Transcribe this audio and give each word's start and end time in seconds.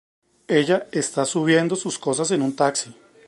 Ella 0.47 0.87
está 0.91 1.25
subiendo 1.25 1.75
sus 1.75 1.99
cosas 1.99 2.31
en 2.31 2.41
un 2.41 2.55
taxi. 2.55 2.91